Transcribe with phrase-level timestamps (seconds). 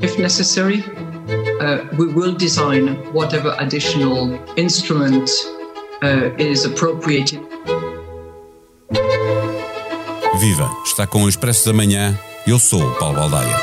[0.00, 0.84] If necessary,
[1.60, 5.28] uh, we will design whatever additional instrument
[6.02, 7.40] uh, is appropriate.
[10.38, 10.70] Viva!
[10.86, 12.16] Está com o Expresso da Manhã.
[12.46, 13.56] Eu sou o Paulo Baldaia.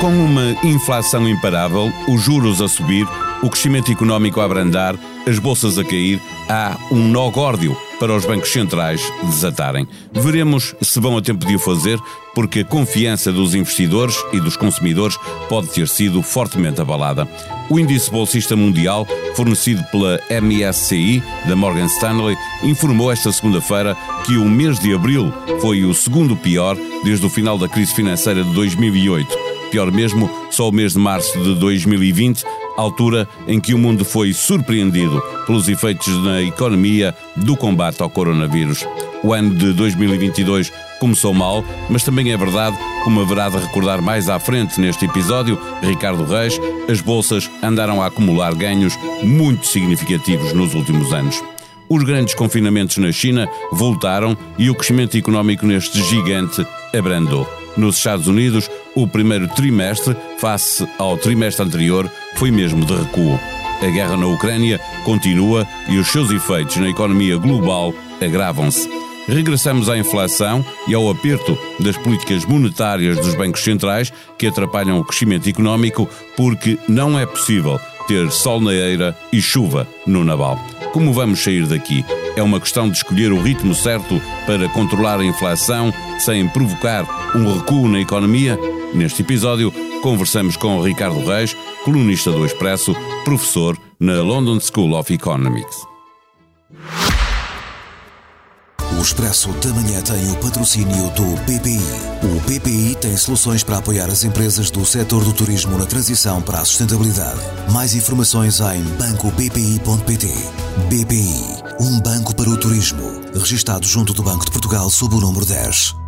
[0.00, 3.06] Com uma inflação imparável, os juros a subir,
[3.44, 8.24] o crescimento económico a abrandar, as bolsas a cair, há um nó górdio para os
[8.24, 9.86] bancos centrais desatarem.
[10.10, 12.00] Veremos se vão a tempo de o fazer,
[12.34, 17.28] porque a confiança dos investidores e dos consumidores pode ter sido fortemente abalada.
[17.68, 24.46] O índice bolsista mundial, fornecido pela MSCI, da Morgan Stanley, informou esta segunda-feira que o
[24.46, 29.38] mês de abril foi o segundo pior desde o final da crise financeira de 2008.
[29.70, 32.44] Pior mesmo, só o mês de março de 2020
[32.76, 38.86] altura em que o mundo foi surpreendido pelos efeitos na economia do combate ao coronavírus.
[39.22, 44.28] O ano de 2022 começou mal, mas também é verdade, como haverá de recordar mais
[44.28, 50.74] à frente neste episódio, Ricardo Reis, as bolsas andaram a acumular ganhos muito significativos nos
[50.74, 51.42] últimos anos.
[51.88, 56.64] Os grandes confinamentos na China voltaram e o crescimento económico neste gigante
[56.96, 57.48] abrandou.
[57.76, 58.70] Nos Estados Unidos,
[59.02, 63.38] o primeiro trimestre, face ao trimestre anterior, foi mesmo de recuo.
[63.82, 68.88] A guerra na Ucrânia continua e os seus efeitos na economia global agravam-se.
[69.26, 75.04] Regressamos à inflação e ao aperto das políticas monetárias dos bancos centrais que atrapalham o
[75.04, 80.58] crescimento económico porque não é possível ter sol na eira e chuva no naval.
[80.92, 82.04] Como vamos sair daqui?
[82.36, 87.54] É uma questão de escolher o ritmo certo para controlar a inflação sem provocar um
[87.54, 88.58] recuo na economia?
[88.94, 95.76] Neste episódio, conversamos com Ricardo Reis, colunista do Expresso, professor na London School of Economics.
[98.98, 101.80] O Expresso da Manhã tem o patrocínio do BPI.
[102.22, 106.58] O BPI tem soluções para apoiar as empresas do setor do turismo na transição para
[106.58, 107.40] a sustentabilidade.
[107.72, 110.26] Mais informações em bancobpi.pt.
[110.88, 113.22] BPI, um banco para o turismo.
[113.32, 115.99] Registado junto do Banco de Portugal sob o número 10.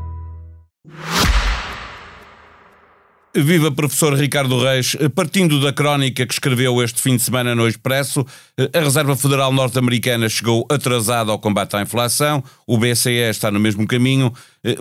[3.34, 8.26] Viva professor Ricardo Reis, partindo da crónica que escreveu este fim de semana no Expresso,
[8.74, 13.86] a Reserva Federal Norte-Americana chegou atrasada ao combate à inflação, o BCE está no mesmo
[13.86, 14.30] caminho.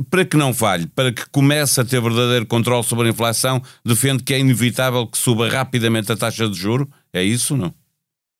[0.09, 4.21] Para que não falhe, para que comece a ter verdadeiro controle sobre a inflação, defende
[4.21, 6.89] que é inevitável que suba rapidamente a taxa de juro?
[7.13, 7.73] É isso, não?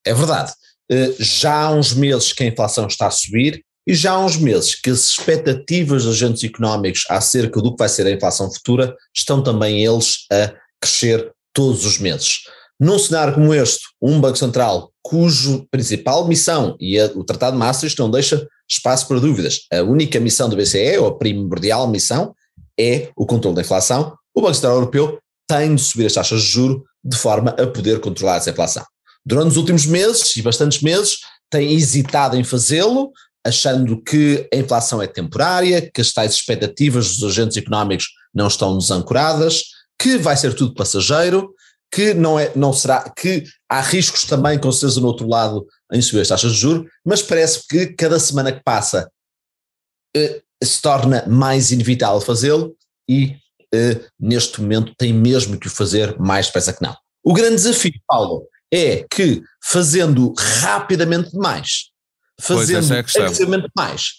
[0.06, 0.52] É verdade.
[0.92, 4.38] Eh, já há uns meses que a inflação está a subir e já há uns
[4.38, 8.96] meses que as expectativas dos agentes económicos acerca do que vai ser a inflação futura
[9.16, 12.42] estão também eles a crescer todos os meses.
[12.80, 18.00] Num cenário como este, um Banco Central cujo principal missão, e o Tratado de Maastricht
[18.00, 22.34] não deixa espaço para dúvidas, a única missão do BCE, ou a primordial missão,
[22.80, 26.48] é o controle da inflação, o Banco Central Europeu tem de subir as taxas de
[26.48, 28.86] juro de forma a poder controlar essa inflação.
[29.26, 33.12] Durante os últimos meses, e bastantes meses, tem hesitado em fazê-lo,
[33.46, 38.78] achando que a inflação é temporária, que as tais expectativas dos agentes económicos não estão
[38.78, 39.64] desancoradas,
[40.00, 41.54] que vai ser tudo passageiro,
[41.92, 46.02] que não, é, não será, que há riscos também, com certeza, no outro lado, em
[46.02, 49.12] subir as taxas de juros, mas parece que cada semana que passa
[50.16, 52.76] eh, se torna mais inevitável fazê-lo
[53.10, 53.36] e
[53.74, 56.96] eh, neste momento tem mesmo que o fazer mais depressa que não.
[57.24, 61.91] O grande desafio, Paulo, é que fazendo rapidamente demais,
[62.42, 64.12] fazendo é mais,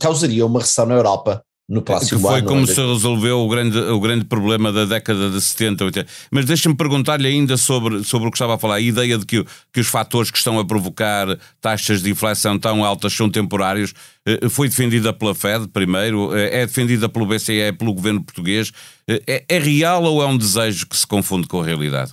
[0.00, 2.48] causaria uma recessão na Europa no próximo que foi ano.
[2.48, 2.66] como é?
[2.66, 6.10] se resolveu o grande, o grande problema da década de 70, 80.
[6.30, 9.44] Mas deixa-me perguntar-lhe ainda sobre, sobre o que estava a falar, a ideia de que,
[9.72, 11.26] que os fatores que estão a provocar
[11.60, 13.94] taxas de inflação tão altas são temporários,
[14.26, 18.70] eh, foi defendida pela Fed primeiro, eh, é defendida pelo BCE, pelo governo português,
[19.08, 22.12] eh, é, é real ou é um desejo que se confunde com a realidade?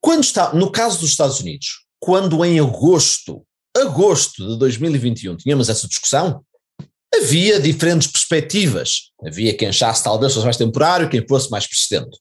[0.00, 3.42] Quando está, no caso dos Estados Unidos, quando em agosto
[3.76, 6.44] agosto de 2021 tínhamos essa discussão,
[7.14, 9.10] havia diferentes perspectivas.
[9.24, 12.18] Havia quem achasse talvez fosse mais temporário, quem fosse mais persistente.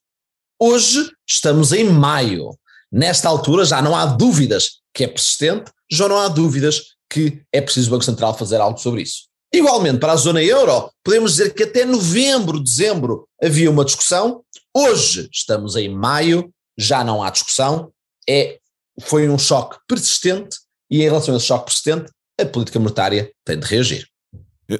[0.60, 2.52] Hoje estamos em maio.
[2.92, 7.62] Nesta altura já não há dúvidas que é persistente, já não há dúvidas que é
[7.62, 9.30] preciso o Banco Central fazer algo sobre isso.
[9.54, 14.44] Igualmente, para a zona euro, podemos dizer que até novembro, dezembro havia uma discussão.
[14.76, 17.92] Hoje estamos em maio, já não há discussão.
[18.28, 18.60] É,
[19.02, 20.58] foi um choque persistente
[20.90, 22.10] e em relação a esse choque persistente,
[22.40, 24.08] a política monetária tem de reagir.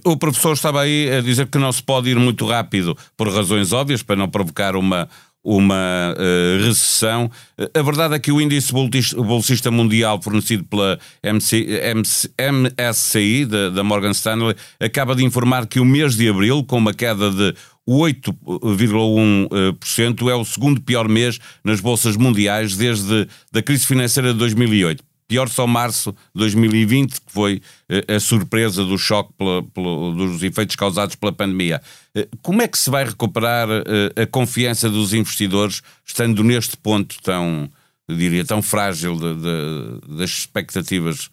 [0.06, 3.74] O professor estava aí a dizer que não se pode ir muito rápido por razões
[3.74, 5.10] óbvias, para não provocar uma,
[5.44, 7.32] uma uh, recessão.
[7.74, 13.84] A verdade é que o índice bolsista mundial fornecido pela MC, MC, MSCI, da, da
[13.84, 17.56] Morgan Stanley, acaba de informar que o mês de abril, com uma queda de
[17.90, 25.09] 8,1%, é o segundo pior mês nas bolsas mundiais desde a crise financeira de 2008.
[25.30, 30.42] Pior só março de 2020, que foi eh, a surpresa do choque pela, pela, dos
[30.42, 31.80] efeitos causados pela pandemia.
[32.16, 37.22] Eh, como é que se vai recuperar eh, a confiança dos investidores, estando neste ponto
[37.22, 37.70] tão,
[38.10, 41.30] diria, tão frágil de, de, das expectativas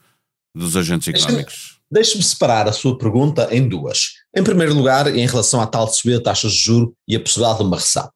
[0.55, 1.79] dos agentes económicos?
[1.91, 4.17] Deixe-me separar a sua pergunta em duas.
[4.37, 7.61] Em primeiro lugar, em relação à tal subida de taxas de juros e a possibilidade
[7.61, 8.11] de uma recessão.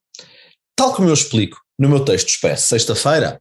[0.77, 3.41] Tal como eu explico no meu texto expresso sexta-feira,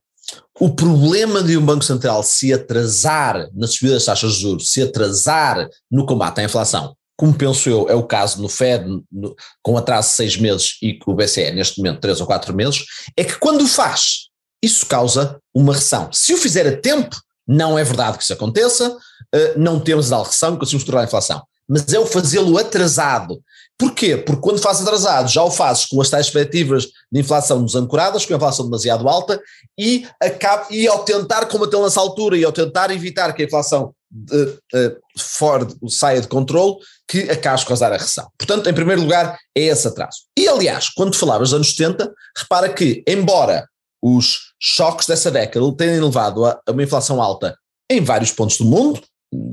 [0.60, 4.82] o problema de um Banco Central se atrasar na subida das taxas de juros, se
[4.82, 9.78] atrasar no combate à inflação, como penso eu, é o caso no Fed, no, com
[9.78, 12.86] atraso de seis meses e com o BCE neste momento três ou quatro meses,
[13.18, 14.30] é que quando o faz,
[14.64, 16.10] isso causa uma recessão.
[16.14, 17.14] Se o fizer a tempo,
[17.46, 21.44] não é verdade que isso aconteça, uh, não temos a recessão, conseguimos controlar a inflação.
[21.68, 23.42] Mas é o fazê-lo atrasado.
[23.80, 24.18] Porquê?
[24.18, 28.34] Porque quando fazes atrasado, já o fazes com as tais expectativas de inflação desancoradas, com
[28.34, 29.42] a inflação demasiado alta,
[29.80, 33.96] e, acaba, e ao tentar combater nessa altura e ao tentar evitar que a inflação
[34.12, 36.76] de, uh, fora saia de controle,
[37.08, 38.28] que acabas de causar a recessão.
[38.38, 40.24] Portanto, em primeiro lugar, é esse atraso.
[40.38, 43.66] E aliás, quando falavas dos anos 70, repara que, embora
[44.04, 47.58] os choques dessa década tenham levado a, a uma inflação alta
[47.90, 49.02] em vários pontos do mundo,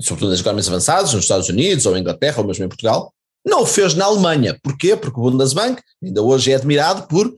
[0.00, 3.12] sobretudo nas economias avançadas, nos Estados Unidos, ou em Inglaterra, ou mesmo em Portugal,
[3.46, 4.58] não o fez na Alemanha.
[4.62, 4.96] Porquê?
[4.96, 7.32] Porque o Bundesbank ainda hoje é admirado por,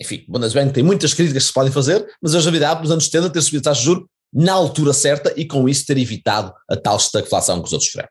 [0.00, 3.04] enfim, o Bundesbank tem muitas críticas que se podem fazer, mas hoje admirado nos anos
[3.04, 6.52] 70 ter subido a taxa de juros na altura certa e com isso ter evitado
[6.68, 8.08] a tal estagflação que os outros tiveram.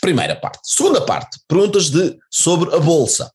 [0.00, 0.60] Primeira parte.
[0.62, 3.30] Segunda parte, perguntas de, sobre a Bolsa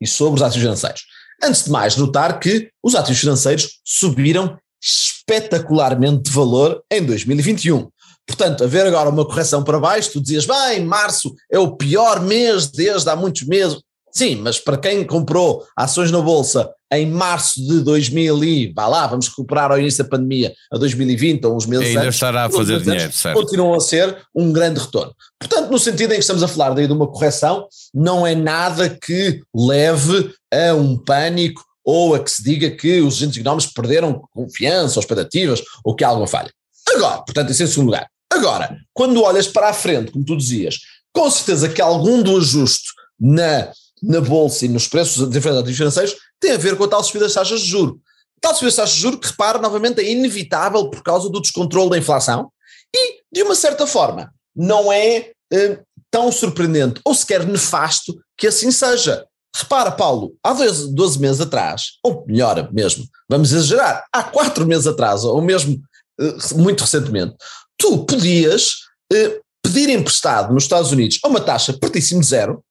[0.00, 1.02] e sobre os ativos financeiros.
[1.42, 7.88] Antes de mais, notar que os ativos financeiros subiram espetacularmente de valor em 2021.
[8.28, 12.66] Portanto, haver agora uma correção para baixo, tu dizias, bem, março é o pior mês
[12.66, 13.80] desde há muitos meses.
[14.12, 19.06] Sim, mas para quem comprou ações na Bolsa em março de 2000 e, vá lá,
[19.06, 22.50] vamos recuperar ao início da pandemia, a 2020 ou uns meses Ainda antes, estará a
[22.50, 23.38] fazer dinheiro, certo.
[23.38, 25.14] Continuam a ser um grande retorno.
[25.38, 28.88] Portanto, no sentido em que estamos a falar daí de uma correção, não é nada
[28.88, 34.22] que leve a um pânico ou a que se diga que os agentes económicos perderam
[34.34, 36.50] confiança ou expectativas ou que há alguma falha.
[36.88, 38.06] Agora, portanto, isso em segundo lugar.
[38.30, 40.78] Agora, quando olhas para a frente, como tu dizias,
[41.12, 43.72] com certeza que algum do ajuste na,
[44.02, 47.34] na bolsa e nos preços diferentes financeiros tem a ver com a tal subida das
[47.34, 47.98] taxas de juros.
[48.40, 51.90] Tal subida das taxas de juros que, repara, novamente é inevitável por causa do descontrole
[51.90, 52.50] da inflação
[52.94, 55.80] e, de uma certa forma, não é eh,
[56.10, 59.24] tão surpreendente ou sequer nefasto que assim seja.
[59.56, 64.86] Repara, Paulo, há 12, 12 meses atrás, ou melhor mesmo, vamos exagerar, há 4 meses
[64.86, 65.80] atrás, ou mesmo
[66.20, 67.34] eh, muito recentemente,
[67.78, 68.72] tu podias
[69.12, 72.62] eh, pedir emprestado nos Estados Unidos a uma taxa pertíssimo de zero,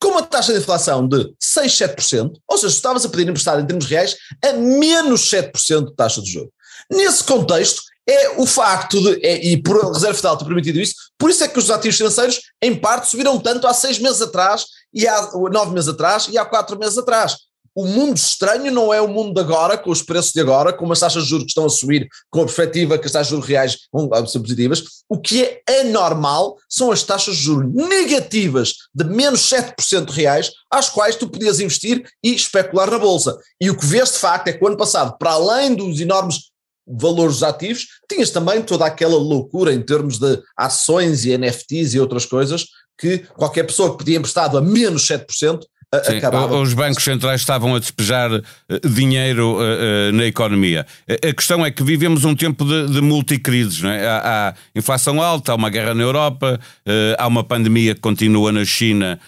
[0.00, 3.66] com uma taxa de inflação de 6, 7%, ou seja, estavas a pedir emprestado em
[3.66, 6.50] termos reais a menos 7% de taxa de juros.
[6.90, 10.94] Nesse contexto, é o facto de, é, e por a Reserva Federal ter permitido isso,
[11.18, 14.66] por isso é que os ativos financeiros, em parte, subiram tanto há seis meses atrás,
[14.92, 17.36] e há nove meses atrás, e há quatro meses atrás
[17.74, 20.90] o mundo estranho não é o mundo de agora, com os preços de agora, com
[20.92, 23.32] as taxas de juros que estão a subir, com a perspectiva que as taxas de
[23.32, 24.84] juros reais vão ser positivas.
[25.08, 30.88] O que é anormal são as taxas de juros negativas de menos 7% reais, às
[30.88, 33.36] quais tu podias investir e especular na bolsa.
[33.60, 36.52] E o que vês de facto é que o ano passado, para além dos enormes
[36.86, 42.26] valores ativos, tinhas também toda aquela loucura em termos de ações e NFTs e outras
[42.26, 42.66] coisas
[42.98, 45.60] que qualquer pessoa que pedia emprestado a menos 7%
[46.02, 46.56] Sim, acabava.
[46.56, 50.86] Os bancos centrais estavam a despejar eh, dinheiro uh, uh, na economia.
[51.08, 53.82] A questão é que vivemos um tempo de, de multicrises.
[53.82, 54.06] Não é?
[54.06, 58.50] há, há, inflação alta, há uma guerra na Europa, uh, há uma pandemia que continua
[58.52, 59.18] na China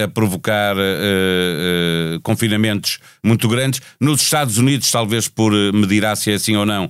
[0.00, 0.76] a provocar
[2.22, 3.80] confinamentos muito grandes.
[4.00, 6.88] Nos Estados Unidos, talvez por, me dirá se é assim ou não,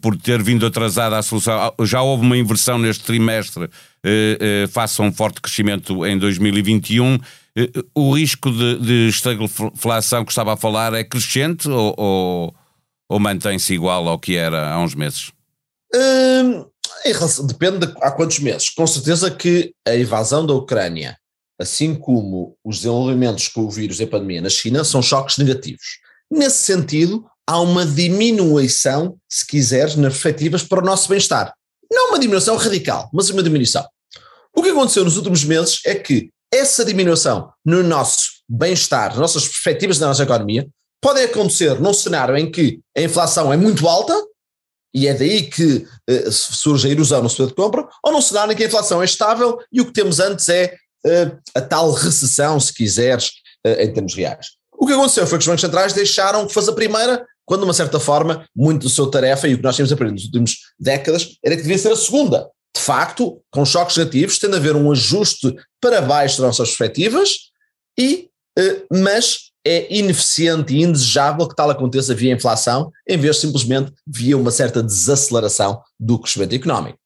[0.00, 3.68] por ter vindo atrasada a solução, já houve uma inversão neste trimestre
[4.70, 7.18] face a um forte crescimento em 2021.
[7.94, 12.54] O risco de, de estagflação que estava a falar é crescente ou, ou,
[13.08, 15.32] ou mantém-se igual ao que era há uns meses?
[15.94, 16.66] Hum,
[17.46, 18.70] depende de há quantos meses.
[18.70, 21.16] Com certeza que a invasão da Ucrânia,
[21.58, 25.98] assim como os desenvolvimentos com o vírus e a pandemia na China, são choques negativos.
[26.30, 31.52] Nesse sentido, há uma diminuição, se quiseres, nas perspectivas para o nosso bem-estar.
[31.90, 33.84] Não uma diminuição radical, mas uma diminuição.
[34.54, 39.98] O que aconteceu nos últimos meses é que essa diminuição no nosso bem-estar, nossas perspectivas
[39.98, 40.66] da nossa economia,
[41.00, 44.14] podem acontecer num cenário em que a inflação é muito alta,
[44.94, 48.52] e é daí que uh, surge a erosão no poder de compra, ou num cenário
[48.52, 50.74] em que a inflação é estável e o que temos antes é
[51.06, 53.26] uh, a tal recessão, se quiseres,
[53.66, 54.46] uh, em termos reais.
[54.72, 57.66] O que aconteceu foi que os bancos centrais deixaram que fosse a primeira, quando, de
[57.66, 60.56] uma certa forma, muito do seu tarefa e o que nós tínhamos aprendido nas últimas
[60.78, 62.48] décadas era que devia ser a segunda.
[62.74, 67.30] De facto, com choques negativos, tende a haver um ajuste para baixo das nossas perspectivas,
[67.98, 68.28] e,
[68.90, 74.36] mas é ineficiente e indesejável que tal aconteça via inflação, em vez de simplesmente via
[74.36, 76.98] uma certa desaceleração do crescimento económico.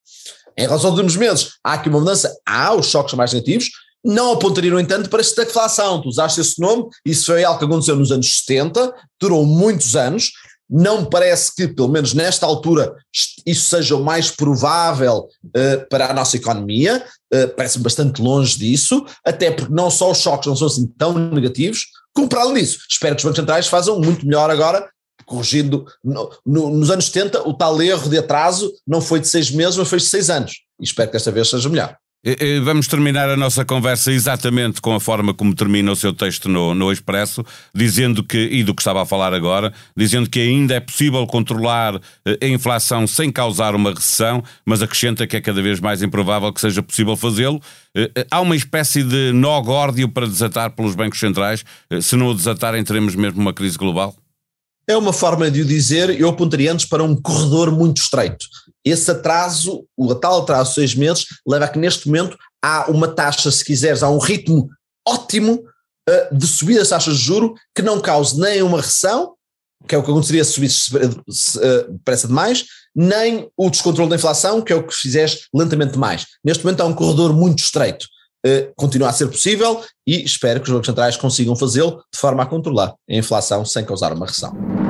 [0.56, 3.70] Em relação aos últimos meses, há aqui uma mudança, há os choques mais negativos,
[4.04, 6.02] não apontaria, no entanto, para a estagflação.
[6.02, 10.32] Tu usaste esse nome, isso foi algo que aconteceu nos anos 70, durou muitos anos,
[10.72, 12.94] não parece que, pelo menos nesta altura,
[13.44, 19.04] isso seja o mais provável uh, para a nossa economia, uh, parece-me bastante longe disso,
[19.22, 22.78] até porque não só os choques não são assim tão negativos, como para além disso,
[22.88, 24.88] espero que os bancos centrais façam muito melhor agora,
[25.26, 25.84] corrigindo.
[26.02, 29.76] No, no, nos anos 70, o tal erro de atraso não foi de seis meses,
[29.76, 30.62] mas foi de seis anos.
[30.80, 31.96] E espero que desta vez seja melhor.
[32.62, 36.72] Vamos terminar a nossa conversa exatamente com a forma como termina o seu texto no,
[36.72, 40.78] no Expresso, dizendo que, e do que estava a falar agora, dizendo que ainda é
[40.78, 45.80] possível controlar eh, a inflação sem causar uma recessão, mas acrescenta que é cada vez
[45.80, 47.60] mais improvável que seja possível fazê-lo.
[47.92, 51.64] Eh, eh, há uma espécie de nó górdio para desatar pelos bancos centrais.
[52.00, 54.21] Se não o desatarem, teremos mesmo uma crise global?
[54.92, 58.44] É uma forma de o dizer, eu apontaria antes para um corredor muito estreito.
[58.84, 63.08] Esse atraso, o tal atraso de seis meses, leva a que neste momento há uma
[63.08, 64.68] taxa, se quiseres, há um ritmo
[65.08, 65.64] ótimo
[66.10, 69.32] uh, de subida das taxas de juro que não cause nem uma recessão,
[69.88, 74.60] que é o que aconteceria se subisse uh, depressa demais, nem o descontrole da inflação,
[74.60, 76.26] que é o que fizeste lentamente demais.
[76.44, 78.06] Neste momento há um corredor muito estreito.
[78.46, 82.42] Uh, continua a ser possível e espero que os bancos centrais consigam fazê-lo de forma
[82.42, 84.81] a controlar a inflação sem causar uma recessão.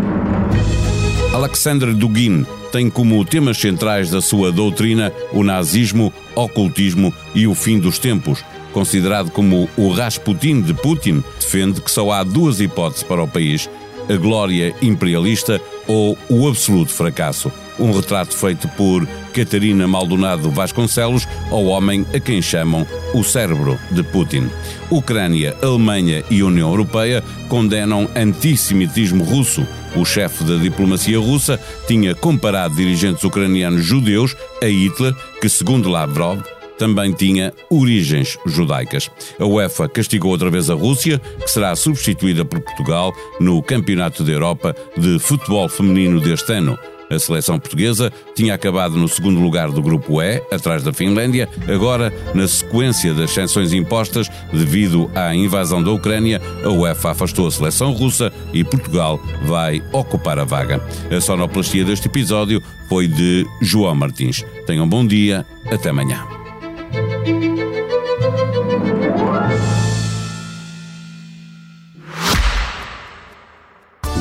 [1.33, 7.79] Alexandre Dugin tem como temas centrais da sua doutrina o nazismo, ocultismo e o fim
[7.79, 8.45] dos tempos.
[8.73, 13.69] Considerado como o Rasputin de Putin, defende que só há duas hipóteses para o país:
[14.11, 21.65] a glória imperialista ou o absoluto fracasso um retrato feito por Catarina Maldonado Vasconcelos ao
[21.67, 24.49] homem a quem chamam o cérebro de Putin.
[24.91, 29.67] Ucrânia, Alemanha e União Europeia condenam antissemitismo russo.
[29.97, 36.41] O chefe da diplomacia russa tinha comparado dirigentes ucranianos judeus a Hitler, que, segundo Lavrov,
[36.79, 39.11] também tinha origens judaicas.
[39.39, 44.33] A UEFA castigou outra vez a Rússia, que será substituída por Portugal no Campeonato da
[44.33, 46.79] Europa de Futebol Feminino deste ano.
[47.13, 51.49] A seleção portuguesa tinha acabado no segundo lugar do grupo E, atrás da Finlândia.
[51.69, 57.51] Agora, na sequência das sanções impostas devido à invasão da Ucrânia, a UEFA afastou a
[57.51, 60.83] seleção russa e Portugal vai ocupar a vaga.
[61.15, 64.43] A sonoplastia deste episódio foi de João Martins.
[64.67, 66.42] Tenham um bom dia, até amanhã.